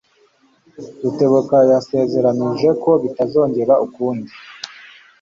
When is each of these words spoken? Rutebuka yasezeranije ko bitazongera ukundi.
Rutebuka 1.01 1.57
yasezeranije 1.71 2.69
ko 2.83 2.91
bitazongera 3.03 3.73
ukundi. 3.85 4.31